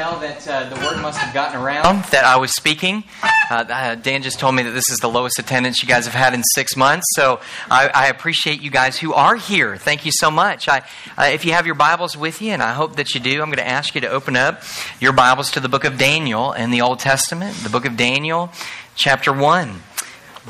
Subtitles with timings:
[0.00, 3.04] tell that uh, the word must have gotten around that I was speaking.
[3.22, 6.14] Uh, uh, Dan just told me that this is the lowest attendance you guys have
[6.14, 7.04] had in six months.
[7.10, 7.38] So
[7.70, 9.76] I, I appreciate you guys who are here.
[9.76, 10.70] Thank you so much.
[10.70, 10.78] I,
[11.18, 13.48] uh, if you have your Bibles with you, and I hope that you do, I'm
[13.48, 14.62] going to ask you to open up
[15.00, 18.50] your Bibles to the book of Daniel in the Old Testament, the book of Daniel,
[18.94, 19.82] chapter 1.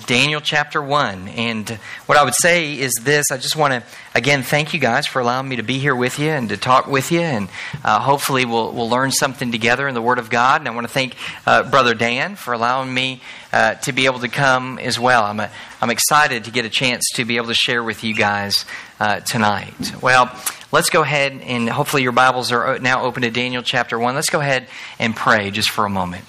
[0.07, 1.29] Daniel chapter 1.
[1.29, 1.68] And
[2.07, 3.82] what I would say is this I just want to,
[4.14, 6.86] again, thank you guys for allowing me to be here with you and to talk
[6.86, 7.20] with you.
[7.20, 7.48] And
[7.84, 10.61] uh, hopefully, we'll, we'll learn something together in the Word of God.
[10.61, 13.21] And I want to thank uh, Brother Dan for allowing me
[13.53, 15.25] uh, to be able to come as well.
[15.25, 15.50] I'm, a,
[15.81, 18.64] I'm excited to get a chance to be able to share with you guys
[19.00, 20.00] uh, tonight.
[20.00, 20.31] Well,
[20.72, 24.14] let's go ahead and hopefully, your Bibles are now open to Daniel chapter 1.
[24.14, 26.25] Let's go ahead and pray just for a moment.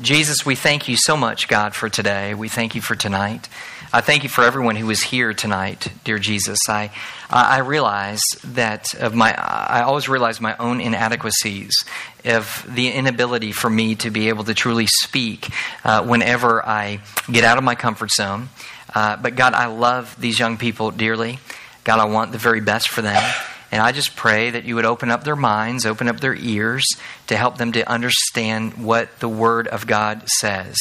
[0.00, 2.32] Jesus, we thank you so much, God, for today.
[2.32, 3.48] We thank you for tonight.
[3.92, 6.60] I thank you for everyone who is here tonight, dear Jesus.
[6.68, 6.92] I,
[7.28, 11.84] I realize that of my, I always realize my own inadequacies,
[12.24, 15.48] of the inability for me to be able to truly speak
[15.84, 18.50] uh, whenever I get out of my comfort zone.
[18.94, 21.40] Uh, but God, I love these young people dearly.
[21.82, 23.22] God, I want the very best for them.
[23.70, 26.86] And I just pray that you would open up their minds, open up their ears
[27.26, 30.76] to help them to understand what the Word of God says.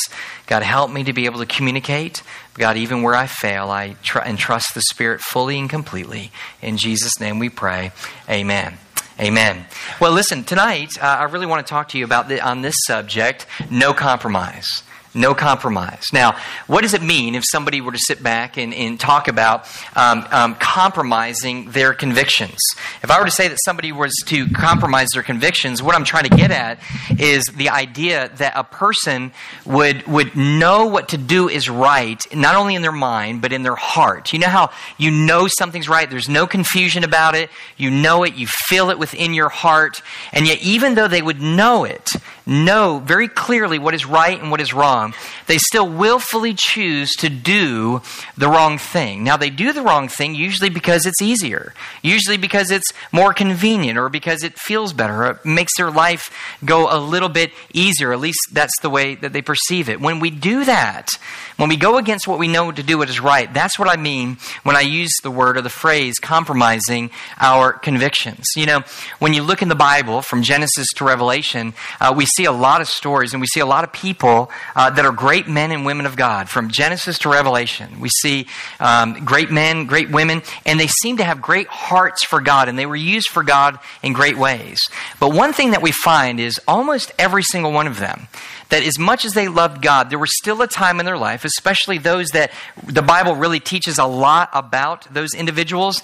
[0.45, 2.23] God, help me to be able to communicate.
[2.53, 6.31] God, even where I fail, I tr- and trust the Spirit fully and completely.
[6.61, 7.91] In Jesus' name we pray.
[8.29, 8.77] Amen.
[9.19, 9.65] Amen.
[9.99, 12.75] Well, listen, tonight uh, I really want to talk to you about the, on this
[12.85, 14.83] subject no compromise.
[15.17, 16.05] No compromise.
[16.13, 16.37] Now,
[16.67, 20.23] what does it mean if somebody were to sit back and, and talk about um,
[20.29, 22.59] um, compromising their convictions?
[23.01, 26.25] If I were to say that somebody was to compromise their convictions, what I'm trying
[26.25, 26.79] to get at
[27.17, 29.31] is the idea that a person
[29.65, 33.63] would, would know what to do is right, not only in their mind, but in
[33.63, 34.33] their heart.
[34.33, 36.07] You know how you know something's right?
[36.07, 37.49] There's no confusion about it.
[37.75, 38.35] You know it.
[38.35, 40.03] You feel it within your heart.
[40.31, 42.07] And yet, even though they would know it,
[42.47, 45.13] know very clearly what is right and what is wrong,
[45.47, 48.01] they still willfully choose to do
[48.37, 49.23] the wrong thing.
[49.23, 53.97] Now, they do the wrong thing usually because it's easier, usually because it's more convenient,
[53.97, 58.13] or because it feels better, or it makes their life go a little bit easier.
[58.13, 59.99] At least that's the way that they perceive it.
[59.99, 61.09] When we do that,
[61.57, 63.95] when we go against what we know to do what is right, that's what I
[63.95, 67.09] mean when I use the word or the phrase compromising
[67.39, 68.45] our convictions.
[68.55, 68.83] You know,
[69.19, 72.81] when you look in the Bible from Genesis to Revelation, uh, we see a lot
[72.81, 75.85] of stories and we see a lot of people uh, that are great men and
[75.85, 76.47] women of God.
[76.49, 78.47] From Genesis to Revelation, we see
[78.79, 82.77] um, great men, great women, and they seem to have great hearts for God and
[82.77, 84.79] they were used for God in great ways.
[85.19, 88.27] But one thing that we find is almost every single one of them
[88.69, 91.45] that as much as they loved God, there was still a time in their life,
[91.45, 92.51] especially those that
[92.85, 96.01] the Bible really teaches a lot about those individuals,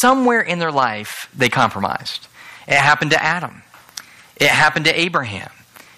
[0.00, 2.28] somewhere in their life they compromised.
[2.68, 3.62] It happened to Adam.
[4.36, 5.50] It happened to Abraham.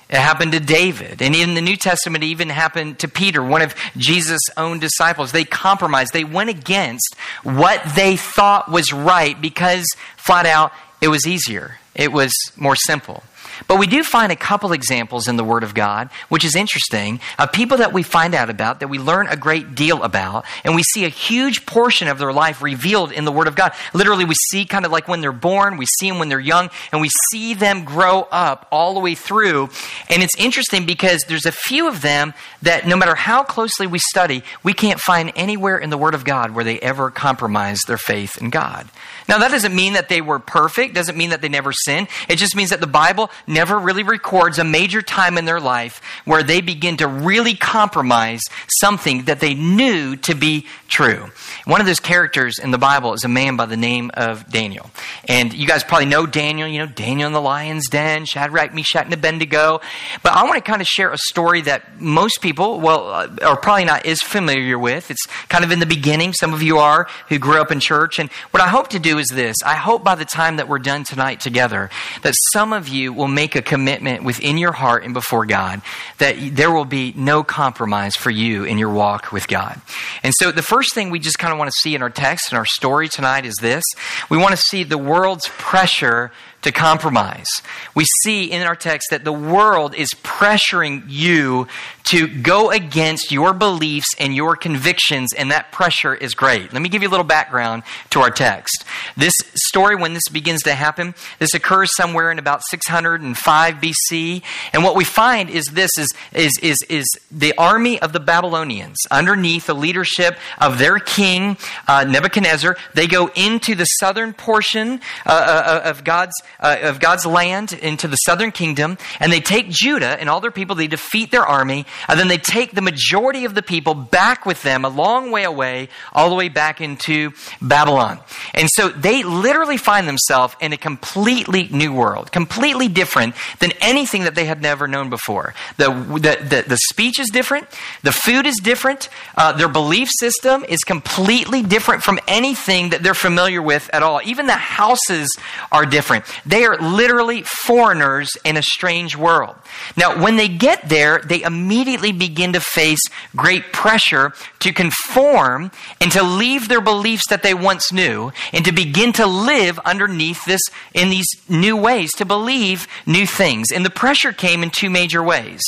[0.09, 1.21] It happened to David.
[1.21, 5.33] And in the New Testament, it even happened to Peter, one of Jesus' own disciples.
[5.33, 6.15] They compromised.
[6.15, 10.73] They went against what they thought was right because, flat out,
[11.03, 11.79] it was easier.
[11.95, 13.23] It was more simple.
[13.67, 17.21] But we do find a couple examples in the Word of God, which is interesting,
[17.39, 20.75] of people that we find out about, that we learn a great deal about, and
[20.75, 23.73] we see a huge portion of their life revealed in the Word of God.
[23.93, 26.71] Literally, we see kind of like when they're born, we see them when they're young,
[26.93, 29.71] and we see them grow up all the way through.
[30.09, 33.99] And it's interesting because there's a few of them that no matter how closely we
[33.99, 37.99] study, we can't find anywhere in the Word of God where they ever compromise their
[37.99, 38.89] faith in God.
[39.29, 42.09] Now, that doesn't mean that they were perfect, doesn't mean that they never sinned.
[42.29, 46.01] It just means that the Bible never really records a major time in their life
[46.25, 48.41] where they begin to really compromise
[48.81, 51.31] something that they knew to be true.
[51.65, 54.91] One of those characters in the Bible is a man by the name of Daniel.
[55.29, 59.05] And you guys probably know Daniel, you know, Daniel in the lion's den, Shadrach, Meshach,
[59.05, 59.81] and Abednego.
[60.23, 63.57] But I want to kind of share a story that most people, well, uh, are
[63.57, 65.11] probably not as familiar with.
[65.11, 66.33] It's kind of in the beginning.
[66.33, 68.19] Some of you are who grew up in church.
[68.19, 70.79] And what I hope to do is this I hope by the time that we're
[70.79, 71.91] done tonight together,
[72.23, 75.81] that some of you will make a commitment within your heart and before God
[76.19, 79.81] that there will be no compromise for you in your walk with God.
[80.25, 82.51] And so the first thing we just kind of want to see in our text
[82.51, 83.85] and our story tonight is this
[84.29, 86.33] we want to see the world's pressure
[86.63, 87.47] to compromise.
[87.95, 91.69] We see in our text that the world is pressuring you
[92.05, 96.73] to go against your beliefs and your convictions, and that pressure is great.
[96.73, 98.85] Let me give you a little background to our text.
[99.17, 104.83] This story, when this begins to happen, this occurs somewhere in about 605 BC, and
[104.83, 109.67] what we find is this is, is, is, is the army of the Babylonians, underneath
[109.67, 111.57] the leadership of their king,
[111.87, 117.27] uh, Nebuchadnezzar, they go into the southern portion uh, uh of God's uh, of God's
[117.27, 120.77] land into the southern kingdom, and they take Judah and all their people.
[120.77, 124.63] They defeat their army, and then they take the majority of the people back with
[124.63, 128.21] them a long way away, all the way back into Babylon.
[128.55, 134.25] And so they literally find themselves in a completely new world, completely different than anything
[134.25, 135.55] that they had never known before.
[135.77, 137.67] The the the, the speech is different,
[138.03, 143.15] the food is different, uh, their belief system is completely different from anything that they're
[143.15, 144.21] familiar with at all.
[144.25, 145.29] Even the houses
[145.71, 146.25] are different.
[146.47, 149.57] They are literally foreigners in a strange world.
[149.97, 153.03] Now, when they get there, they immediately begin to face
[153.37, 155.71] great pressure to conform
[156.01, 160.45] and to leave their beliefs that they once knew and to begin to live underneath
[160.45, 160.63] this
[160.95, 163.71] in these new ways, to believe new things.
[163.73, 165.61] And the pressure came in two major ways.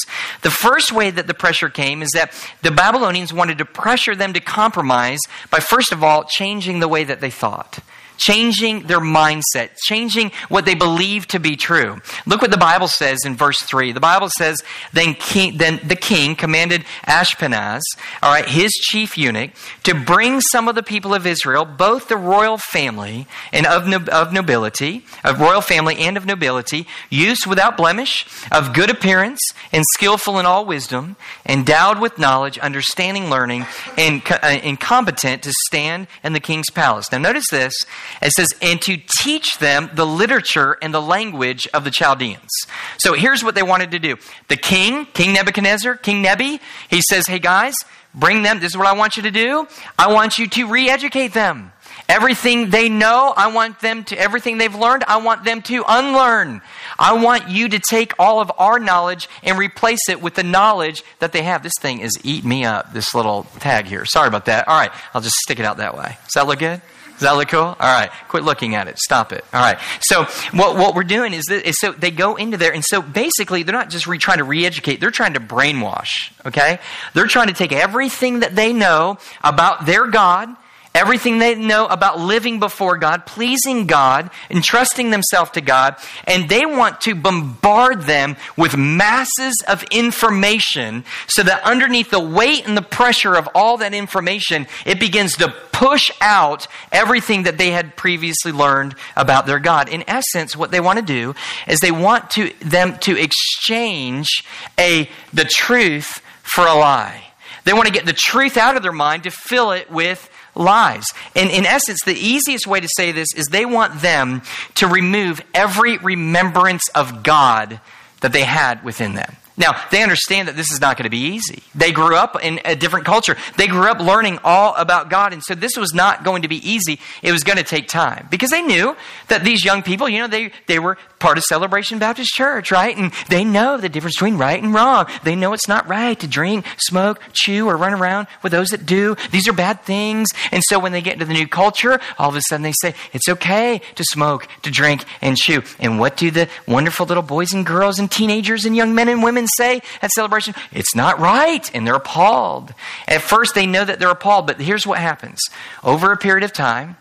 [0.42, 2.32] The first way that the pressure came is that
[2.62, 5.20] the Babylonians wanted to pressure them to compromise
[5.50, 7.80] by, first of all, changing the way that they thought
[8.20, 11.96] changing their mindset, changing what they believe to be true.
[12.26, 13.92] Look what the Bible says in verse 3.
[13.92, 14.62] The Bible says,
[14.92, 17.80] Then, king, then the king commanded Ashpenaz,
[18.22, 19.50] all right, his chief eunuch,
[19.84, 24.32] to bring some of the people of Israel, both the royal family and of, of
[24.32, 29.40] nobility, of royal family and of nobility, youths without blemish, of good appearance,
[29.72, 33.64] and skillful in all wisdom, endowed with knowledge, understanding learning,
[33.96, 37.10] and, uh, and competent to stand in the king's palace.
[37.10, 37.74] Now, notice this
[38.22, 42.50] it says, and to teach them the literature and the language of the Chaldeans.
[42.98, 44.16] So here's what they wanted to do.
[44.48, 47.74] The king, King Nebuchadnezzar, King Nebi, he says, hey guys,
[48.14, 48.60] bring them.
[48.60, 49.66] This is what I want you to do.
[49.98, 51.72] I want you to re educate them.
[52.08, 56.60] Everything they know, I want them to, everything they've learned, I want them to unlearn.
[56.98, 61.04] I want you to take all of our knowledge and replace it with the knowledge
[61.20, 61.62] that they have.
[61.62, 64.04] This thing is eat me up, this little tag here.
[64.04, 64.66] Sorry about that.
[64.66, 66.18] All right, I'll just stick it out that way.
[66.24, 66.82] Does that look good?
[67.20, 67.60] Does that look cool?
[67.60, 68.10] All right.
[68.28, 68.98] Quit looking at it.
[68.98, 69.44] Stop it.
[69.52, 69.78] All right.
[70.00, 73.02] So what, what we're doing is, that, is so they go into there, and so
[73.02, 76.32] basically they're not just re- trying to re-educate; they're trying to brainwash.
[76.46, 76.78] Okay?
[77.12, 80.56] They're trying to take everything that they know about their God
[80.94, 86.66] everything they know about living before God, pleasing God, entrusting themselves to God, and they
[86.66, 92.82] want to bombard them with masses of information so that underneath the weight and the
[92.82, 98.52] pressure of all that information, it begins to push out everything that they had previously
[98.52, 99.88] learned about their God.
[99.88, 101.34] In essence, what they want to do
[101.66, 104.44] is they want to them to exchange
[104.78, 107.24] a the truth for a lie.
[107.64, 110.29] They want to get the truth out of their mind to fill it with
[110.60, 111.06] lies.
[111.34, 114.42] And in essence, the easiest way to say this is they want them
[114.76, 117.80] to remove every remembrance of God
[118.20, 119.36] that they had within them.
[119.60, 121.62] Now, they understand that this is not going to be easy.
[121.74, 123.36] They grew up in a different culture.
[123.58, 125.34] They grew up learning all about God.
[125.34, 126.98] And so this was not going to be easy.
[127.22, 128.96] It was going to take time because they knew
[129.28, 132.96] that these young people, you know, they, they were part of Celebration Baptist Church, right?
[132.96, 135.06] And they know the difference between right and wrong.
[135.24, 138.86] They know it's not right to drink, smoke, chew, or run around with those that
[138.86, 139.14] do.
[139.30, 140.30] These are bad things.
[140.50, 142.94] And so when they get into the new culture, all of a sudden they say,
[143.12, 145.62] it's okay to smoke, to drink, and chew.
[145.78, 149.22] And what do the wonderful little boys and girls and teenagers and young men and
[149.22, 150.54] women say at celebration?
[150.72, 151.70] It's not right.
[151.74, 152.74] And they're appalled.
[153.06, 155.40] At first, they know that they're appalled, but here's what happens.
[155.82, 156.96] Over a period of time,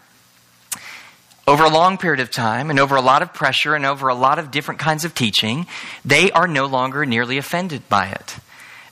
[1.47, 4.15] over a long period of time and over a lot of pressure and over a
[4.15, 5.65] lot of different kinds of teaching,
[6.05, 8.37] they are no longer nearly offended by it.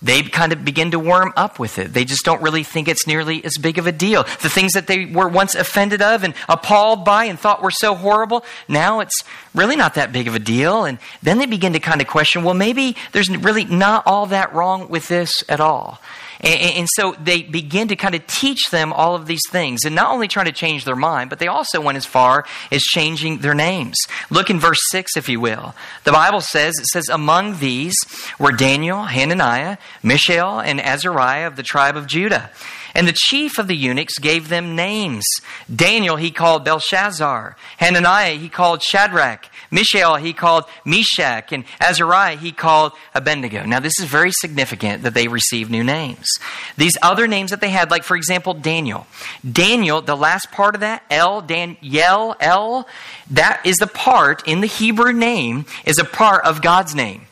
[0.02, 1.94] They kind of begin to warm up with it.
[1.94, 4.24] They just don't really think it's nearly as big of a deal.
[4.24, 7.96] The things that they were once offended of and appalled by and thought were so
[7.96, 9.24] horrible, now it's
[9.56, 10.86] really not that big of a deal.
[10.86, 14.54] And then they begin to kind of question well, maybe there's really not all that
[14.54, 16.00] wrong with this at all.
[16.40, 19.96] And, and, so they begin to kind of teach them all of these things and
[19.96, 23.40] not only trying to change their mind, but they also went as far as changing
[23.40, 23.98] their names.
[24.30, 25.74] Look in verse 6, if you will.
[26.04, 27.96] The Bible says, it says, Among these
[28.38, 32.52] were Daniel, Hananiah, Mishael, and Azariah of the tribe of Judah.
[32.98, 35.24] And the chief of the eunuchs gave them names.
[35.74, 37.56] Daniel he called Belshazzar.
[37.78, 39.48] Hananiah he called Shadrach.
[39.72, 41.52] Mishael he called Meshach.
[41.52, 43.66] And Azariah he called Abednego.
[43.66, 46.28] Now this is very significant that they received new names.
[46.78, 49.08] These other names that they had, like for example Daniel.
[49.50, 52.88] Daniel, the last part of that, El, Daniel, El,
[53.32, 57.28] that is the part in the Hebrew name, is a part of God's name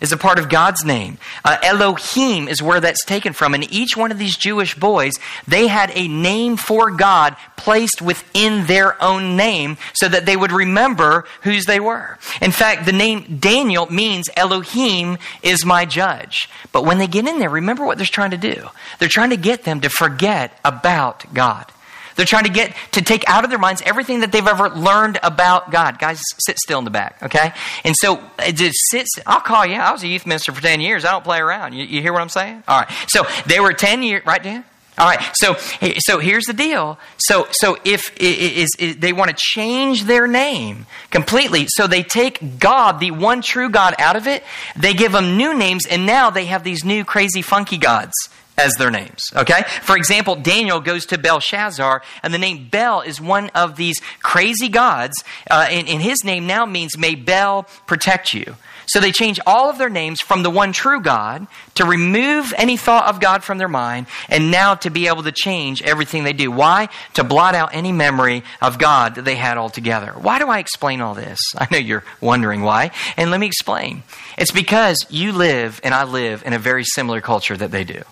[0.00, 1.18] is a part of God's name.
[1.44, 3.54] Uh, Elohim is where that's taken from.
[3.54, 5.14] And each one of these Jewish boys,
[5.46, 10.52] they had a name for God placed within their own name so that they would
[10.52, 12.18] remember whose they were.
[12.40, 16.48] In fact, the name Daniel means Elohim is my judge.
[16.72, 18.68] But when they get in there, remember what they're trying to do.
[18.98, 21.72] They're trying to get them to forget about God.
[22.16, 25.18] They're trying to get to take out of their minds everything that they've ever learned
[25.22, 25.98] about God.
[25.98, 27.52] Guys, sit still in the back, okay?
[27.84, 29.10] And so it just sits.
[29.26, 29.74] I'll call you.
[29.74, 31.04] I was a youth minister for ten years.
[31.04, 31.74] I don't play around.
[31.74, 32.62] You, you hear what I'm saying?
[32.66, 32.90] All right.
[33.08, 34.64] So they were ten years, right, Dan?
[34.98, 35.56] All right, so
[35.98, 36.98] so here's the deal.
[37.18, 42.98] So so if is, they want to change their name completely, so they take God,
[42.98, 44.42] the one true God, out of it.
[44.74, 48.14] They give them new names, and now they have these new crazy funky gods
[48.58, 49.22] as their names.
[49.34, 49.62] Okay?
[49.82, 54.68] For example, Daniel goes to Belshazzar, and the name Bel is one of these crazy
[54.68, 58.56] gods, uh, and, and his name now means may Bel protect you.
[58.86, 62.76] So they change all of their names from the one true God to remove any
[62.76, 66.32] thought of God from their mind and now to be able to change everything they
[66.32, 66.50] do.
[66.50, 66.88] Why?
[67.14, 70.12] To blot out any memory of God that they had altogether.
[70.12, 71.38] Why do I explain all this?
[71.58, 72.92] I know you're wondering why.
[73.16, 74.04] And let me explain.
[74.38, 78.02] It's because you live and I live in a very similar culture that they do.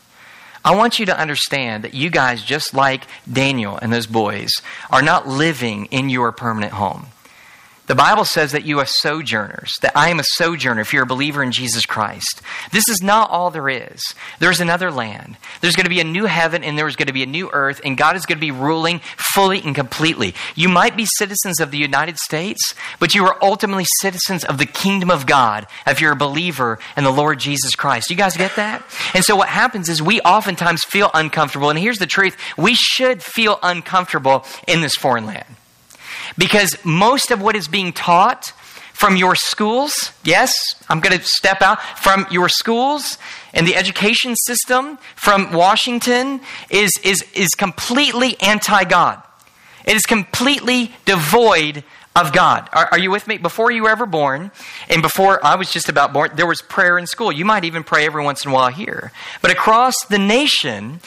[0.64, 4.50] I want you to understand that you guys, just like Daniel and those boys,
[4.90, 7.06] are not living in your permanent home.
[7.87, 11.07] The Bible says that you are sojourners, that I am a sojourner if you're a
[11.07, 12.41] believer in Jesus Christ.
[12.73, 14.00] This is not all there is.
[14.38, 15.37] There's another land.
[15.61, 17.83] There's going to be a new heaven and there's going to be a new earth,
[17.85, 20.35] and God is going to be ruling fully and completely.
[20.55, 24.67] You might be citizens of the United States, but you are ultimately citizens of the
[24.67, 28.09] kingdom of God if you're a believer in the Lord Jesus Christ.
[28.09, 28.83] You guys get that?
[29.12, 33.23] And so what happens is we oftentimes feel uncomfortable, and here's the truth we should
[33.23, 35.45] feel uncomfortable in this foreign land.
[36.37, 38.52] Because most of what is being taught
[38.93, 40.52] from your schools, yes,
[40.88, 43.19] I'm going to step out, from your schools
[43.52, 46.40] and the education system from Washington
[46.71, 49.23] is, is, is completely anti God.
[49.85, 51.85] It is completely devoid
[52.16, 52.69] of God.
[52.73, 53.38] Are, are, you with me?
[53.38, 54.50] Before you were ever born,
[54.88, 57.33] and before I was just about born, there was prayer in school.
[57.33, 59.12] You might even pray every once in a while here.
[59.43, 61.00] But across the nation,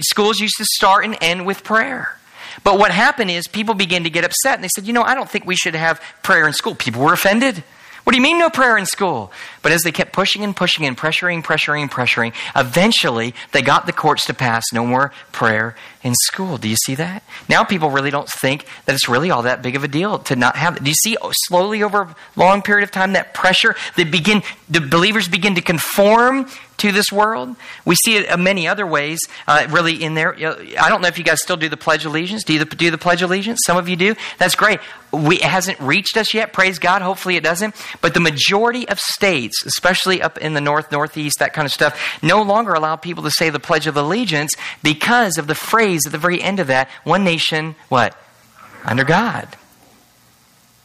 [0.00, 2.17] schools used to start and end with prayer.
[2.64, 5.14] But what happened is people began to get upset and they said, you know, I
[5.14, 6.74] don't think we should have prayer in school.
[6.74, 7.62] People were offended.
[8.08, 9.30] What do you mean no prayer in school?
[9.60, 13.92] But as they kept pushing and pushing and pressuring, pressuring, pressuring, eventually they got the
[13.92, 16.56] courts to pass no more prayer in school.
[16.56, 17.22] Do you see that?
[17.50, 20.36] Now people really don't think that it's really all that big of a deal to
[20.36, 20.84] not have it.
[20.84, 24.80] Do you see slowly over a long period of time that pressure that begin the
[24.80, 26.48] believers begin to conform
[26.78, 27.56] to this world.
[27.84, 30.34] We see it in many other ways, uh, really, in there.
[30.34, 32.44] I don't know if you guys still do the Pledge of Allegiance.
[32.44, 33.60] Do you do the Pledge of Allegiance?
[33.64, 34.14] Some of you do.
[34.38, 34.80] That's great.
[35.12, 37.02] We, it hasn't reached us yet, praise God.
[37.02, 37.74] Hopefully it doesn't.
[38.00, 42.18] But the majority of states, especially up in the north, northeast, that kind of stuff,
[42.22, 46.12] no longer allow people to say the Pledge of Allegiance because of the phrase at
[46.12, 48.16] the very end of that one nation, what?
[48.84, 49.48] Under God.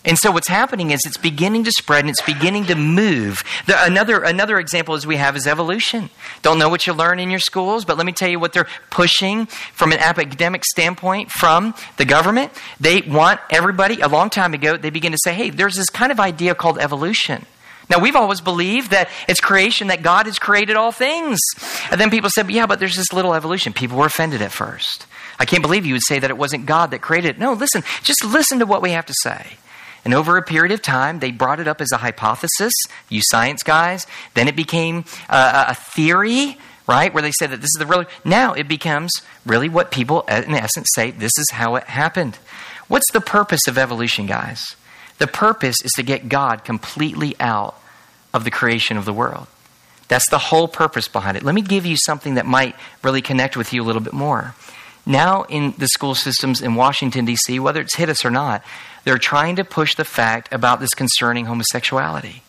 [0.06, 3.42] And so what's happening is it's beginning to spread and it's beginning to move.
[3.68, 6.10] The, another, another example is we have is evolution.
[6.42, 8.68] Don't know what you learn in your schools, but let me tell you what they're
[8.90, 12.52] pushing from an academic standpoint from the government.
[12.82, 16.12] They want everybody, a long time ago, they begin to say, hey, there's this kind
[16.12, 17.46] of idea called evolution.
[17.90, 21.40] Now, we've always believed that it's creation, that God has created all things.
[21.92, 23.72] And then people said, yeah, but there's this little evolution.
[23.72, 25.06] People were offended at first.
[25.40, 27.40] I can't believe you would say that it wasn't God that created it.
[27.40, 29.58] No, listen, just listen to what we have to say.
[30.06, 32.74] And over a period of time, they brought it up as a hypothesis,
[33.10, 34.06] you science guys.
[34.34, 36.58] Then it became uh, a theory,
[36.88, 38.06] right, where they said that this is the real.
[38.26, 39.12] Now it becomes
[39.46, 42.38] really what people, in essence, say this is how it happened.
[42.88, 44.76] What's the purpose of evolution, guys?
[45.20, 47.80] The purpose is to get God completely out
[48.34, 49.48] of the creation of the world.
[50.10, 51.44] That's the whole purpose behind it.
[51.44, 54.54] Let me give you something that might really connect with you a little bit more.
[55.06, 58.64] Now, in the school systems in Washington, D.C., whether it's hit us or not,
[59.04, 62.44] they're trying to push the fact about this concerning homosexuality.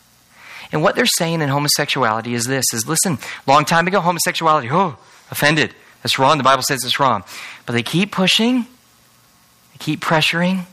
[0.73, 4.96] And what they're saying in homosexuality is this is listen, long time ago, homosexuality, oh,
[5.30, 5.75] offended.
[6.02, 6.38] That's wrong.
[6.38, 7.25] The Bible says it's wrong.
[7.66, 10.66] But they keep pushing, they keep pressuring, and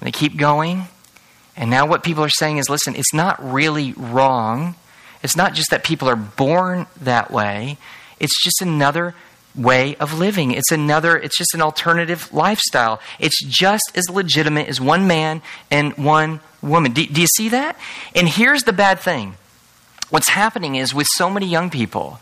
[0.00, 0.84] they keep going.
[1.56, 4.74] And now what people are saying is listen, it's not really wrong.
[5.22, 7.76] It's not just that people are born that way,
[8.18, 9.14] it's just another
[9.54, 10.52] way of living.
[10.52, 13.00] It's another, it's just an alternative lifestyle.
[13.18, 16.92] It's just as legitimate as one man and one woman.
[16.92, 17.78] Do, do, you see that?
[18.14, 19.36] And here's the bad thing
[20.10, 22.20] what's happening is with so many young people,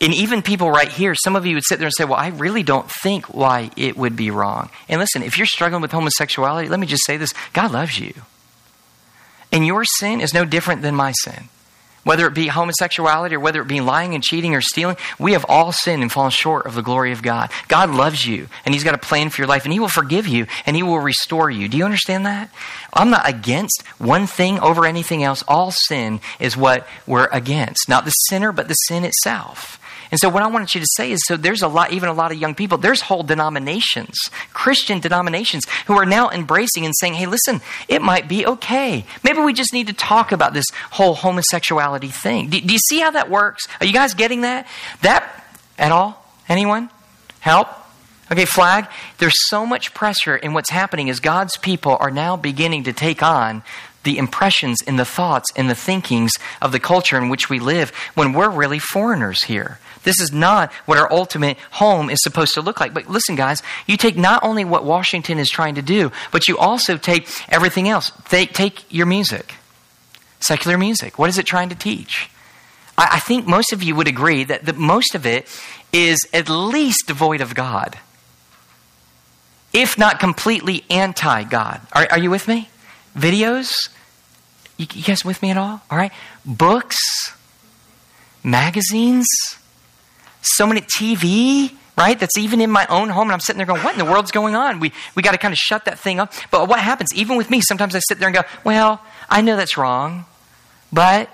[0.00, 2.28] and even people right here, some of you would sit there and say, Well, I
[2.28, 4.70] really don't think why it would be wrong.
[4.88, 8.12] And listen, if you're struggling with homosexuality, let me just say this God loves you.
[9.52, 11.48] And your sin is no different than my sin
[12.04, 15.44] whether it be homosexuality or whether it be lying and cheating or stealing, we have
[15.48, 17.50] all sinned and fallen short of the glory of God.
[17.68, 20.26] God loves you and He's got a plan for your life and He will forgive
[20.26, 21.68] you and He will restore you.
[21.68, 22.50] Do you understand that?
[22.92, 25.42] I'm not against one thing over anything else.
[25.48, 27.88] All sin is what we're against.
[27.88, 29.80] Not the sinner, but the sin itself.
[30.10, 32.12] And so, what I wanted you to say is so there's a lot, even a
[32.12, 34.16] lot of young people, there's whole denominations,
[34.52, 39.04] Christian denominations, who are now embracing and saying, hey, listen, it might be okay.
[39.22, 42.50] Maybe we just need to talk about this whole homosexuality thing.
[42.50, 43.66] Do, do you see how that works?
[43.80, 44.66] Are you guys getting that?
[45.02, 45.44] That
[45.78, 46.24] at all?
[46.48, 46.90] Anyone?
[47.40, 47.68] Help?
[48.32, 48.86] Okay, flag.
[49.18, 53.22] There's so much pressure and what's happening is God's people are now beginning to take
[53.22, 53.62] on
[54.04, 56.32] the impressions and the thoughts and the thinkings
[56.62, 59.78] of the culture in which we live when we're really foreigners here.
[60.04, 62.94] This is not what our ultimate home is supposed to look like.
[62.94, 66.56] But listen, guys, you take not only what Washington is trying to do, but you
[66.56, 68.12] also take everything else.
[68.28, 69.54] Take, take your music,
[70.40, 71.18] secular music.
[71.18, 72.30] What is it trying to teach?
[72.96, 75.48] I, I think most of you would agree that, that most of it
[75.92, 77.98] is at least devoid of God,
[79.72, 81.80] if not completely anti God.
[81.92, 82.68] Are, are you with me?
[83.16, 83.72] Videos?
[84.76, 85.82] You, you guys with me at all?
[85.90, 86.12] All right.
[86.44, 86.98] Books?
[88.42, 89.26] Magazines?
[90.46, 92.18] So many TV, right?
[92.18, 94.30] That's even in my own home, and I'm sitting there going, "What in the world's
[94.30, 96.32] going on?" We we got to kind of shut that thing up.
[96.50, 97.14] But what happens?
[97.14, 100.26] Even with me, sometimes I sit there and go, "Well, I know that's wrong,
[100.92, 101.28] but."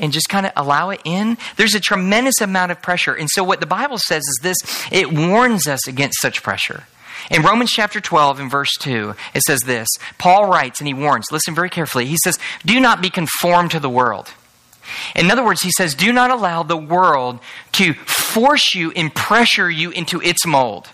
[0.00, 1.36] And just kind of allow it in.
[1.56, 3.14] There's a tremendous amount of pressure.
[3.14, 4.56] And so, what the Bible says is this
[4.92, 6.84] it warns us against such pressure.
[7.30, 9.88] In Romans chapter 12, in verse 2, it says this
[10.18, 12.06] Paul writes and he warns, listen very carefully.
[12.06, 14.32] He says, Do not be conformed to the world
[15.14, 17.40] in other words, he says, do not allow the world
[17.72, 20.88] to force you and pressure you into its mold.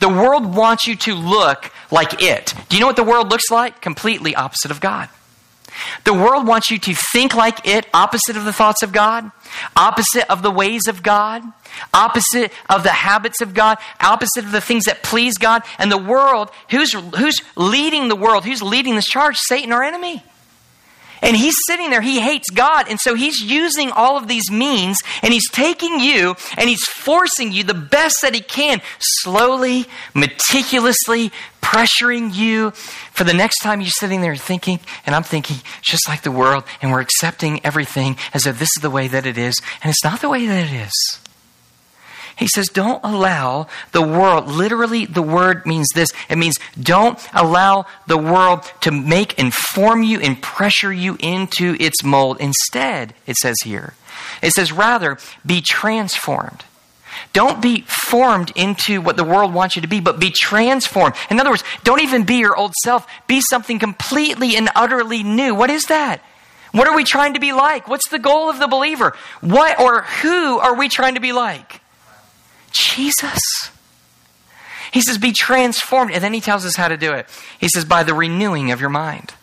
[0.00, 2.54] The world wants you to look like it.
[2.68, 3.80] Do you know what the world looks like?
[3.80, 5.08] Completely opposite of God.
[6.04, 9.30] The world wants you to think like it, opposite of the thoughts of God,
[9.74, 11.42] opposite of the ways of God,
[11.94, 15.62] opposite of the habits of God, opposite of the things that please God.
[15.78, 18.44] And the world, who's, who's leading the world?
[18.44, 19.36] Who's leading this charge?
[19.38, 20.22] Satan, our enemy.
[21.22, 22.86] And he's sitting there, he hates God.
[22.88, 27.52] And so he's using all of these means and he's taking you and he's forcing
[27.52, 31.30] you the best that he can, slowly, meticulously
[31.62, 32.72] pressuring you
[33.12, 36.64] for the next time you're sitting there thinking, and I'm thinking, just like the world,
[36.82, 40.04] and we're accepting everything as if this is the way that it is, and it's
[40.04, 41.21] not the way that it is.
[42.42, 46.10] He says, don't allow the world, literally, the word means this.
[46.28, 51.76] It means don't allow the world to make and form you and pressure you into
[51.78, 52.38] its mold.
[52.40, 53.94] Instead, it says here,
[54.42, 56.64] it says, rather, be transformed.
[57.32, 61.14] Don't be formed into what the world wants you to be, but be transformed.
[61.30, 63.06] In other words, don't even be your old self.
[63.28, 65.54] Be something completely and utterly new.
[65.54, 66.20] What is that?
[66.72, 67.86] What are we trying to be like?
[67.86, 69.16] What's the goal of the believer?
[69.42, 71.81] What or who are we trying to be like?
[72.72, 73.70] Jesus.
[74.92, 76.12] He says, be transformed.
[76.12, 77.26] And then he tells us how to do it.
[77.58, 79.34] He says, by the renewing of your mind.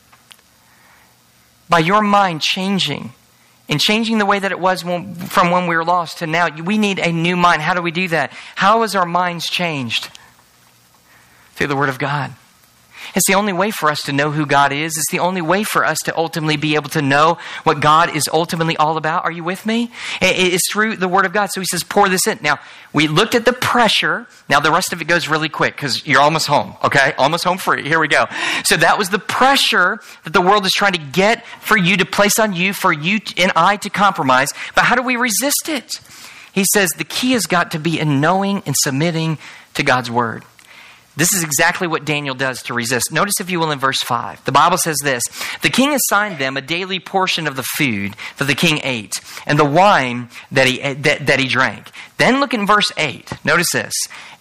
[1.68, 3.14] By your mind changing
[3.68, 6.50] and changing the way that it was when, from when we were lost to now.
[6.50, 7.62] We need a new mind.
[7.62, 8.32] How do we do that?
[8.56, 10.10] How is our minds changed?
[11.54, 12.34] Through the Word of God.
[13.16, 14.98] It's the only way for us to know who God is.
[14.98, 18.30] It's the only way for us to ultimately be able to know what God is
[18.32, 19.24] ultimately all about.
[19.24, 19.92] Are you with me?
[20.22, 21.50] It's through the Word of God.
[21.52, 22.40] So he says, pour this in.
[22.42, 22.60] Now,
[22.94, 24.28] we looked at the pressure.
[24.50, 27.14] Now, the rest of it goes really quick because you're almost home, okay?
[27.18, 27.84] Almost home free.
[27.84, 28.26] Here we go.
[28.64, 32.06] So that was the pressure that the world is trying to get for you to
[32.06, 34.54] place on you, for you and I to compromise.
[34.76, 36.00] But how do we resist it?
[36.52, 39.38] He says the key has got to be in knowing and submitting
[39.76, 40.44] to God's Word.
[41.20, 43.12] This is exactly what Daniel does to resist.
[43.12, 44.46] Notice, if you will, in verse 5.
[44.46, 45.22] The Bible says this
[45.62, 49.60] The king assigned them a daily portion of the food that the king ate and
[49.60, 51.92] the wine that he, that, that he drank.
[52.18, 53.34] Then look in verse 8.
[53.44, 53.94] Notice this.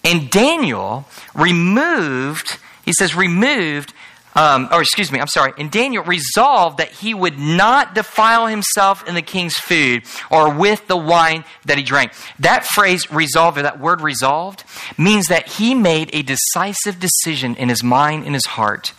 [0.05, 3.93] And Daniel removed, he says, removed
[4.39, 9.07] um, or excuse me, I'm sorry, and Daniel resolved that he would not defile himself
[9.09, 12.13] in the king's food or with the wine that he drank.
[12.39, 14.63] That phrase resolved, or that word resolved,
[14.97, 18.93] means that he made a decisive decision in his mind, in his heart,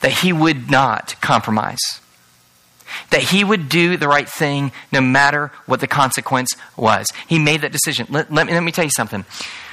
[0.00, 1.80] that he would not compromise.
[3.08, 7.06] That he would do the right thing no matter what the consequence was.
[7.26, 8.08] He made that decision.
[8.10, 9.24] Let, let, me, let me tell you something.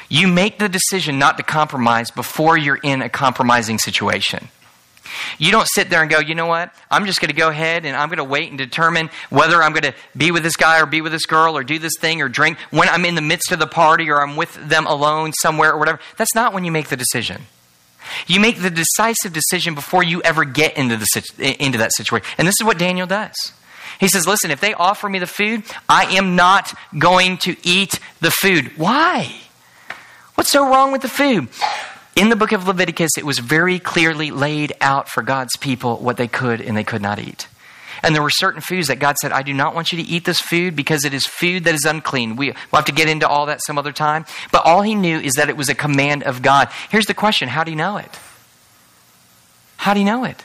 [0.07, 4.47] You make the decision not to compromise before you're in a compromising situation.
[5.37, 6.73] You don't sit there and go, you know what?
[6.89, 9.71] I'm just going to go ahead and I'm going to wait and determine whether I'm
[9.71, 12.21] going to be with this guy or be with this girl or do this thing
[12.21, 15.33] or drink when I'm in the midst of the party or I'm with them alone
[15.33, 15.99] somewhere or whatever.
[16.17, 17.43] That's not when you make the decision.
[18.27, 22.27] You make the decisive decision before you ever get into, the, into that situation.
[22.37, 23.35] And this is what Daniel does.
[23.99, 27.99] He says, Listen, if they offer me the food, I am not going to eat
[28.19, 28.71] the food.
[28.77, 29.33] Why?
[30.35, 31.47] What's so wrong with the food?
[32.15, 36.17] In the book of Leviticus, it was very clearly laid out for God's people what
[36.17, 37.47] they could and they could not eat.
[38.04, 40.26] And there were certain foods that God said, I do not want you to eat
[40.26, 42.36] this food because it is food that is unclean.
[42.36, 44.26] We, we'll have to get into all that some other time.
[44.52, 46.69] But all he knew is that it was a command of God.
[46.89, 48.19] Here's the question How do you know it?
[49.78, 50.43] How do you know it?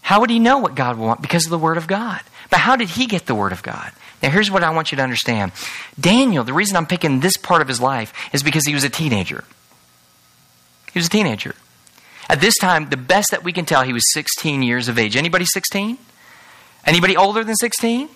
[0.00, 1.22] How would he know what God would want?
[1.22, 2.20] Because of the Word of God.
[2.50, 3.92] But how did he get the Word of God?
[4.22, 5.52] Now, here's what I want you to understand
[6.00, 8.90] Daniel, the reason I'm picking this part of his life is because he was a
[8.90, 9.44] teenager.
[10.98, 11.54] He was a teenager.
[12.28, 15.14] At this time, the best that we can tell, he was 16 years of age.
[15.14, 15.96] Anybody 16?
[16.84, 18.08] Anybody older than 16?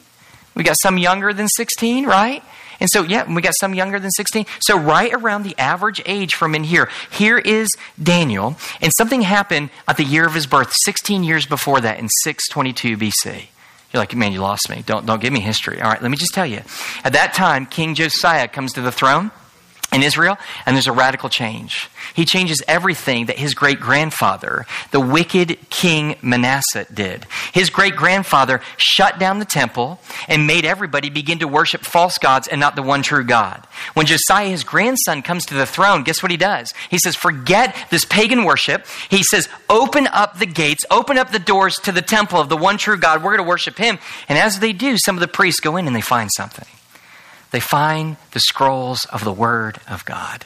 [0.56, 2.42] We got some younger than 16, right?
[2.80, 4.46] And so, yeah, we got some younger than 16.
[4.58, 7.68] So, right around the average age from in here, here is
[8.02, 8.56] Daniel.
[8.80, 12.96] And something happened at the year of his birth, 16 years before that, in 622
[12.96, 13.46] BC.
[13.92, 14.82] You're like, man, you lost me.
[14.84, 15.80] Don't, don't give me history.
[15.80, 16.62] All right, let me just tell you.
[17.04, 19.30] At that time, King Josiah comes to the throne
[19.92, 21.90] in Israel, and there's a radical change.
[22.14, 27.26] He changes everything that his great grandfather, the wicked king Manasseh, did.
[27.52, 32.48] His great grandfather shut down the temple and made everybody begin to worship false gods
[32.48, 33.66] and not the one true God.
[33.94, 36.72] When Josiah, his grandson, comes to the throne, guess what he does?
[36.90, 38.87] He says, Forget this pagan worship.
[39.11, 42.57] He says, Open up the gates, open up the doors to the temple of the
[42.57, 43.22] one true God.
[43.22, 43.98] We're going to worship him.
[44.28, 46.66] And as they do, some of the priests go in and they find something
[47.52, 50.44] they find the scrolls of the Word of God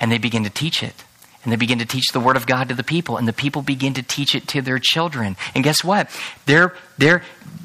[0.00, 1.04] and they begin to teach it.
[1.42, 3.62] And they begin to teach the Word of God to the people, and the people
[3.62, 5.36] begin to teach it to their children.
[5.54, 6.10] And guess what?
[6.46, 7.22] Their, their,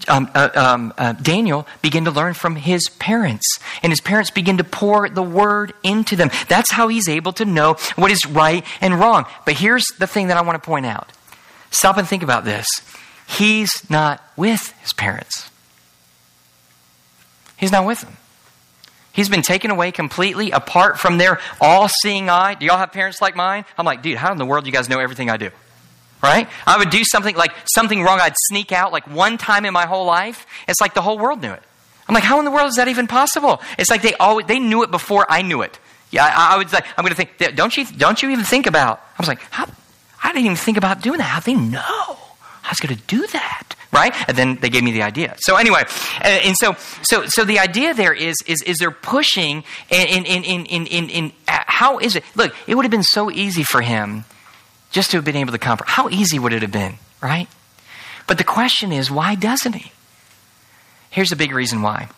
[0.07, 4.57] um, uh, um, uh, Daniel began to learn from his parents, and his parents begin
[4.57, 6.29] to pour the Word into them.
[6.47, 9.25] That's how he's able to know what is right and wrong.
[9.45, 11.11] But here's the thing that I want to point out
[11.71, 12.67] stop and think about this.
[13.27, 15.49] He's not with his parents,
[17.57, 18.15] he's not with them.
[19.13, 22.55] He's been taken away completely apart from their all seeing eye.
[22.55, 23.65] Do y'all have parents like mine?
[23.77, 25.49] I'm like, dude, how in the world do you guys know everything I do?
[26.23, 26.47] Right?
[26.65, 29.85] I would do something like something wrong, I'd sneak out like one time in my
[29.85, 30.45] whole life.
[30.67, 31.63] It's like the whole world knew it.
[32.07, 33.61] I'm like, how in the world is that even possible?
[33.77, 35.79] It's like they always they knew it before I knew it.
[36.11, 38.67] Yeah, I, I was like, I'm going to think, don't you don't you even think
[38.67, 38.99] about?
[39.17, 39.65] I was like, how,
[40.23, 41.23] I didn't even think about doing that.
[41.23, 42.20] How they know
[42.71, 43.75] was going to do that?
[43.91, 44.13] right?
[44.27, 45.35] And then they gave me the idea.
[45.39, 45.83] So anyway,
[46.21, 50.25] and, and so so so the idea there is is is they're pushing in in
[50.25, 52.23] in in in, in uh, how is it?
[52.35, 54.23] Look, it would have been so easy for him
[54.91, 55.87] just to have been able to comfort.
[55.87, 57.47] How easy would it have been, right?
[58.27, 59.91] But the question is, why doesn't he?
[61.09, 62.09] Here's a big reason why.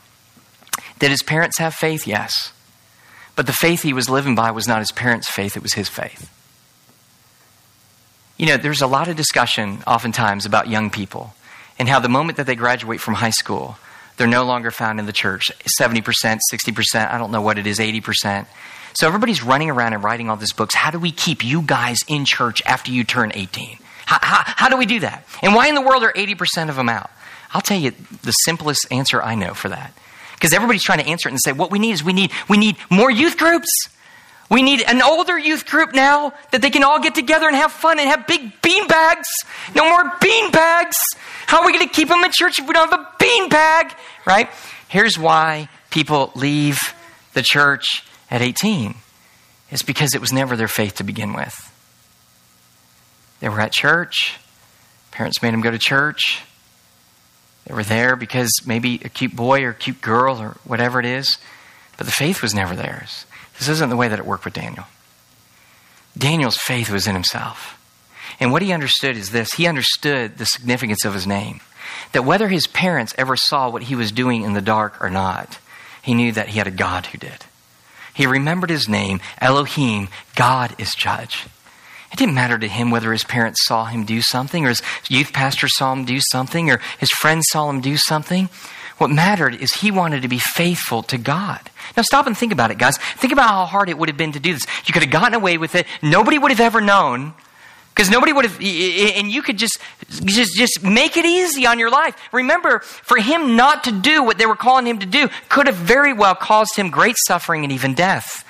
[0.99, 2.05] Did his parents have faith?
[2.05, 2.53] Yes.
[3.35, 5.89] But the faith he was living by was not his parents' faith, it was his
[5.89, 6.29] faith.
[8.43, 11.33] You know, there's a lot of discussion oftentimes about young people
[11.79, 13.77] and how the moment that they graduate from high school,
[14.17, 16.03] they're no longer found in the church 70%,
[16.51, 18.45] 60%, I don't know what it is, 80%.
[18.95, 20.75] So everybody's running around and writing all these books.
[20.75, 23.77] How do we keep you guys in church after you turn 18?
[24.07, 25.25] How, how, how do we do that?
[25.41, 27.11] And why in the world are 80% of them out?
[27.53, 27.91] I'll tell you
[28.23, 29.93] the simplest answer I know for that.
[30.33, 32.57] Because everybody's trying to answer it and say, what we need is we need, we
[32.57, 33.69] need more youth groups.
[34.49, 37.71] We need an older youth group now that they can all get together and have
[37.71, 39.27] fun and have big bean bags.
[39.75, 40.97] No more bean bags.
[41.47, 43.49] How are we going to keep them in church if we don't have a bean
[43.49, 43.95] bag?
[44.25, 44.49] Right?
[44.87, 46.79] Here's why people leave
[47.33, 48.95] the church at 18
[49.71, 51.71] it's because it was never their faith to begin with.
[53.39, 54.37] They were at church,
[55.09, 56.43] parents made them go to church.
[57.65, 61.07] They were there because maybe a cute boy or a cute girl or whatever it
[61.07, 61.39] is,
[61.97, 63.25] but the faith was never theirs.
[63.63, 64.83] This isn't the way that it worked with Daniel.
[66.17, 67.79] Daniel's faith was in himself.
[68.37, 71.61] And what he understood is this he understood the significance of his name.
[72.11, 75.59] That whether his parents ever saw what he was doing in the dark or not,
[76.01, 77.45] he knew that he had a God who did.
[78.13, 81.45] He remembered his name, Elohim, God is judge.
[82.11, 85.31] It didn't matter to him whether his parents saw him do something, or his youth
[85.31, 88.49] pastor saw him do something, or his friends saw him do something.
[88.97, 91.59] What mattered is he wanted to be faithful to God.
[91.97, 92.97] Now stop and think about it, guys.
[92.97, 94.65] Think about how hard it would have been to do this.
[94.85, 95.87] You could have gotten away with it.
[96.01, 97.33] Nobody would have ever known.
[97.93, 99.77] Because nobody would have, and you could just,
[100.09, 102.15] just, just make it easy on your life.
[102.31, 105.75] Remember, for him not to do what they were calling him to do could have
[105.75, 108.43] very well caused him great suffering and even death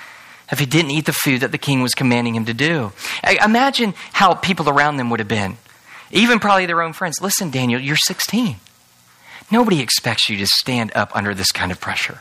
[0.50, 2.92] if he didn't eat the food that the king was commanding him to do.
[3.44, 5.58] Imagine how people around them would have been.
[6.10, 7.20] Even probably their own friends.
[7.20, 8.56] Listen, Daniel, you're 16.
[9.50, 12.20] Nobody expects you to stand up under this kind of pressure.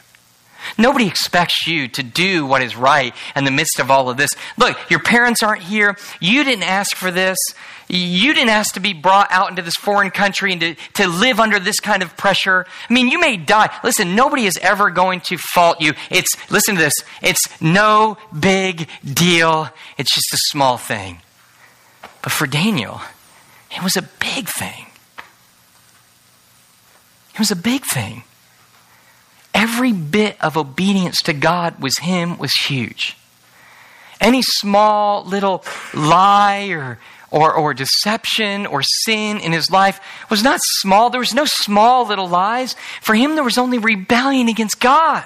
[0.77, 4.31] Nobody expects you to do what is right in the midst of all of this.
[4.57, 5.97] Look, your parents aren't here.
[6.19, 7.37] You didn't ask for this.
[7.89, 11.39] You didn't ask to be brought out into this foreign country and to, to live
[11.39, 12.65] under this kind of pressure.
[12.89, 13.73] I mean, you may die.
[13.83, 15.93] Listen, nobody is ever going to fault you.
[16.09, 19.69] It's, listen to this, it's no big deal.
[19.97, 21.21] It's just a small thing.
[22.21, 23.01] But for Daniel,
[23.69, 24.85] it was a big thing.
[27.33, 28.23] It was a big thing.
[29.53, 33.17] Every bit of obedience to God was him was huge.
[34.19, 40.59] Any small little lie or, or, or deception or sin in his life was not
[40.61, 41.09] small.
[41.09, 42.75] There was no small little lies.
[43.01, 45.25] For him, there was only rebellion against God.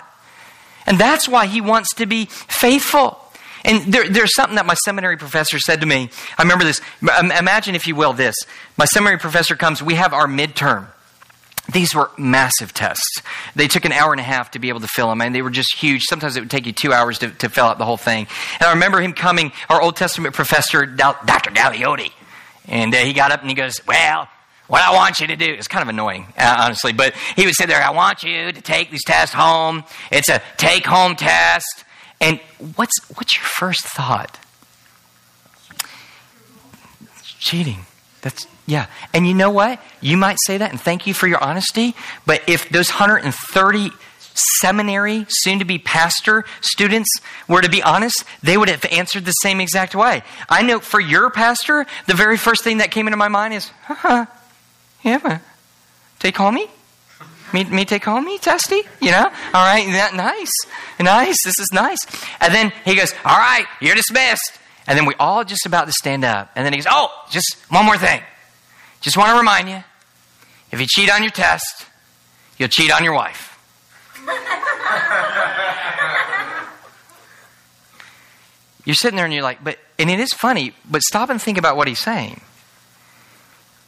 [0.85, 3.19] And that's why he wants to be faithful.
[3.63, 6.09] And there, there's something that my seminary professor said to me.
[6.37, 6.81] I remember this.
[7.01, 8.35] Imagine, if you will, this.
[8.77, 10.87] My seminary professor comes, we have our midterm.
[11.71, 13.21] These were massive tests.
[13.55, 15.41] They took an hour and a half to be able to fill them, and they
[15.41, 16.03] were just huge.
[16.03, 18.27] Sometimes it would take you two hours to, to fill out the whole thing.
[18.59, 21.51] And I remember him coming, our Old Testament professor, Dr.
[21.51, 22.11] Galliotti,
[22.67, 24.27] and uh, he got up and he goes, Well,
[24.67, 27.55] what I want you to do, it's kind of annoying, uh, honestly, but he would
[27.55, 29.83] sit there, I want you to take these tests home.
[30.11, 31.85] It's a take home test.
[32.19, 32.39] And
[32.75, 34.39] what's, what's your first thought?
[37.23, 37.86] Cheating.
[38.27, 38.87] That's yeah.
[39.13, 39.81] And you know what?
[40.01, 41.95] You might say that, and thank you for your honesty.
[42.25, 43.91] But if those 130
[44.33, 47.09] seminary, soon to be pastor students
[47.47, 50.23] were to be honest, they would have answered the same exact way.
[50.49, 53.71] I know for your pastor, the very first thing that came into my mind is,
[53.83, 54.25] huh,
[55.03, 55.39] yeah,
[56.19, 56.67] take home me?
[57.53, 58.81] Me, me take home me, Testy?
[58.99, 59.23] You know?
[59.23, 60.51] All right, that nice.
[60.99, 61.37] Nice.
[61.45, 62.05] This is nice.
[62.41, 64.59] And then he goes, All right, you're dismissed.
[64.87, 66.49] And then we all just about to stand up.
[66.55, 68.21] And then he goes, Oh, just one more thing.
[69.01, 69.83] Just want to remind you
[70.71, 71.85] if you cheat on your test,
[72.57, 73.53] you'll cheat on your wife.
[78.85, 81.57] you're sitting there and you're like, but, and it is funny, but stop and think
[81.57, 82.41] about what he's saying.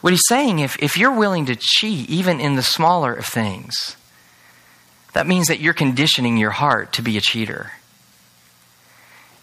[0.02, 3.98] What he's saying, if, if you're willing to cheat, even in the smaller of things,
[5.14, 7.72] that means that you're conditioning your heart to be a cheater.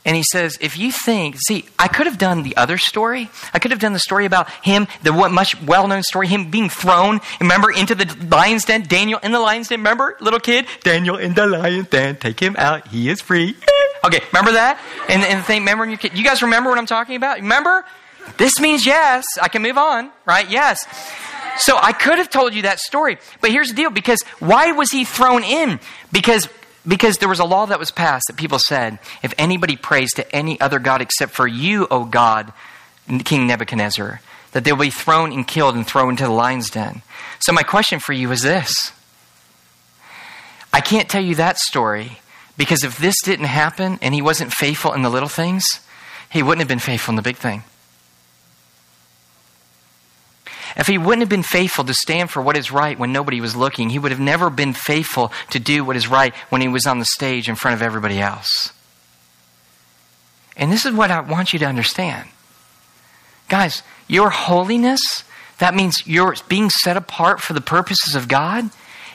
[0.07, 3.29] And he says, if you think, see, I could have done the other story.
[3.53, 6.71] I could have done the story about him, the much well known story, him being
[6.71, 8.83] thrown, remember, into the lion's den.
[8.83, 10.67] Daniel in the lion's den, remember, little kid?
[10.85, 13.57] Daniel in the lion's den, take him out, he is free.
[14.05, 14.81] okay, remember that?
[15.09, 17.39] And, and the thing, remember, you, you guys remember what I'm talking about?
[17.39, 17.85] Remember?
[18.39, 19.27] This means yes.
[19.43, 20.49] I can move on, right?
[20.49, 20.87] Yes.
[21.59, 23.19] So I could have told you that story.
[23.41, 25.81] But here's the deal because why was he thrown in?
[26.13, 26.49] Because
[26.87, 30.35] because there was a law that was passed that people said, if anybody prays to
[30.35, 32.53] any other God except for you, O God,
[33.25, 34.21] King Nebuchadnezzar,
[34.53, 37.03] that they will be thrown and killed and thrown into the lion's den.
[37.41, 38.93] So, my question for you is this
[40.73, 42.19] I can't tell you that story
[42.57, 45.65] because if this didn't happen and he wasn't faithful in the little things,
[46.31, 47.65] he wouldn't have been faithful in the big thing.
[50.87, 53.57] If he wouldn't have been faithful to stand for what is right when nobody was
[53.57, 56.87] looking, he would have never been faithful to do what is right when he was
[56.87, 58.73] on the stage in front of everybody else.
[60.57, 62.29] And this is what I want you to understand.
[63.49, 65.01] Guys, your holiness,
[65.59, 68.71] that means you're being set apart for the purposes of God,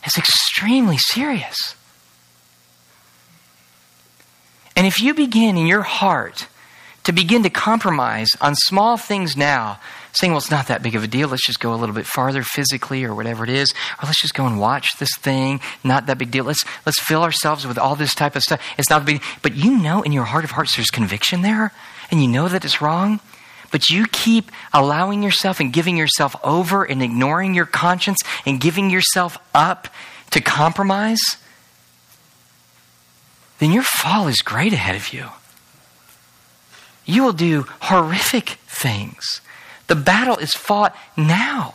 [0.05, 1.77] is extremely serious.
[4.75, 6.47] And if you begin in your heart
[7.05, 9.79] to begin to compromise on small things now
[10.13, 11.27] saying, well, it's not that big of a deal.
[11.29, 13.73] Let's just go a little bit farther physically or whatever it is.
[14.01, 15.61] Or let's just go and watch this thing.
[15.83, 16.45] Not that big deal.
[16.45, 18.61] Let's, let's fill ourselves with all this type of stuff.
[18.77, 19.21] It's not big.
[19.41, 21.71] But you know in your heart of hearts there's conviction there
[22.11, 23.19] and you know that it's wrong.
[23.71, 28.89] But you keep allowing yourself and giving yourself over and ignoring your conscience and giving
[28.89, 29.87] yourself up
[30.31, 31.21] to compromise,
[33.59, 35.29] then your fall is great ahead of you.
[37.05, 39.41] You will do horrific things.
[39.91, 41.73] The battle is fought now.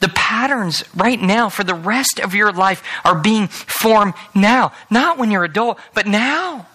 [0.00, 4.72] The patterns right now for the rest of your life are being formed now.
[4.88, 6.66] Not when you're adult, but now.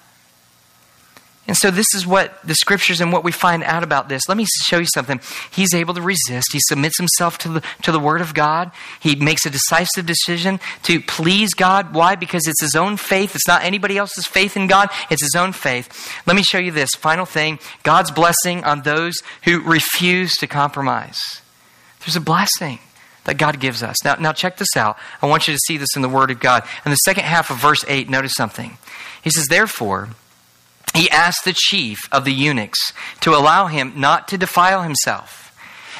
[1.45, 4.29] And so, this is what the scriptures and what we find out about this.
[4.29, 5.19] Let me show you something.
[5.51, 6.47] He's able to resist.
[6.53, 8.71] He submits himself to the, to the Word of God.
[9.01, 11.93] He makes a decisive decision to please God.
[11.93, 12.15] Why?
[12.15, 13.35] Because it's his own faith.
[13.35, 16.09] It's not anybody else's faith in God, it's his own faith.
[16.25, 16.91] Let me show you this.
[16.91, 21.19] Final thing God's blessing on those who refuse to compromise.
[21.99, 22.79] There's a blessing
[23.25, 24.03] that God gives us.
[24.03, 24.97] Now, now, check this out.
[25.21, 26.63] I want you to see this in the Word of God.
[26.85, 28.77] In the second half of verse 8, notice something.
[29.21, 30.09] He says, Therefore,
[30.93, 35.43] he asked the chief of the eunuchs to allow him not to defile himself.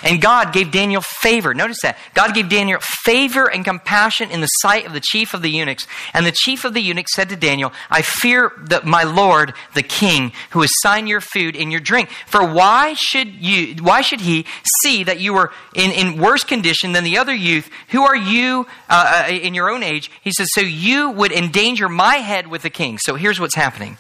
[0.04, 1.54] And God gave Daniel favor.
[1.54, 1.98] Notice that.
[2.14, 5.88] God gave Daniel favor and compassion in the sight of the chief of the eunuchs.
[6.14, 9.82] And the chief of the eunuchs said to Daniel, I fear that my lord, the
[9.82, 12.10] king, who has signed your food and your drink.
[12.28, 14.46] For why should you, why should he
[14.82, 17.70] see that you are in, in worse condition than the other youth?
[17.90, 20.12] Who are you uh, uh in your own age?
[20.22, 22.98] He says, so you would endanger my head with the king.
[22.98, 23.98] So here's what's happening.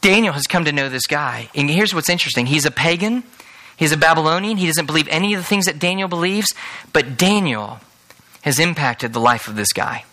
[0.00, 1.48] Daniel has come to know this guy.
[1.54, 3.24] And here's what's interesting he's a pagan,
[3.76, 6.54] he's a Babylonian, he doesn't believe any of the things that Daniel believes,
[6.92, 7.80] but Daniel
[8.42, 10.04] has impacted the life of this guy.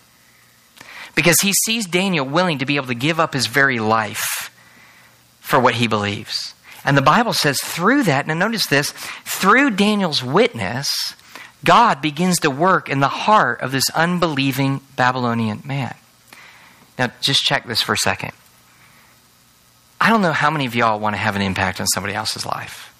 [1.14, 4.50] Because he sees Daniel willing to be able to give up his very life
[5.40, 6.54] for what he believes.
[6.84, 8.92] And the Bible says through that, now notice this,
[9.24, 10.88] through Daniel's witness,
[11.64, 15.94] God begins to work in the heart of this unbelieving Babylonian man.
[16.98, 18.32] Now, just check this for a second.
[20.00, 22.46] I don't know how many of y'all want to have an impact on somebody else's
[22.46, 22.94] life.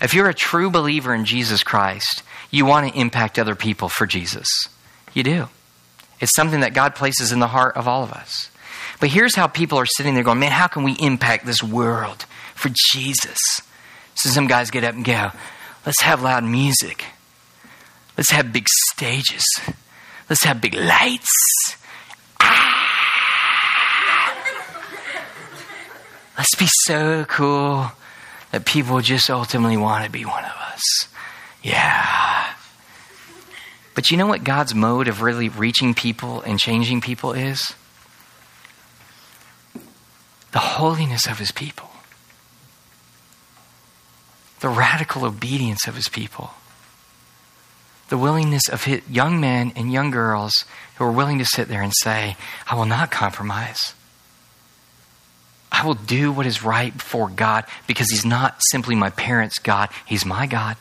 [0.00, 4.06] If you're a true believer in Jesus Christ, you want to impact other people for
[4.06, 4.48] Jesus.
[5.14, 5.48] You do.
[6.20, 8.50] It's something that God places in the heart of all of us.
[9.00, 12.24] But here's how people are sitting there going, man, how can we impact this world
[12.54, 13.38] for Jesus?
[14.14, 15.30] So some guys get up and go,
[15.84, 17.04] let's have loud music.
[18.16, 19.44] Let's have big stages.
[20.30, 21.76] Let's have big lights.
[26.36, 27.92] Let's be so cool
[28.52, 31.08] that people just ultimately want to be one of us.
[31.62, 32.52] Yeah.
[33.94, 37.74] But you know what God's mode of really reaching people and changing people is?
[40.52, 41.90] The holiness of his people,
[44.60, 46.50] the radical obedience of his people,
[48.08, 50.52] the willingness of young men and young girls
[50.96, 52.36] who are willing to sit there and say,
[52.70, 53.94] I will not compromise.
[55.78, 59.90] I will do what is right before God because He's not simply my parents' God,
[60.06, 60.74] He's my God.